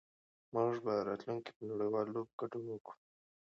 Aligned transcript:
موږ 0.53 0.73
به 0.83 0.93
په 0.97 1.05
راتلونکي 1.07 1.41
کې 1.51 1.55
په 1.57 1.63
نړيوالو 1.69 2.13
لوبو 2.15 2.31
کې 2.33 2.39
ګډون 2.39 2.65
وکړو. 2.69 2.97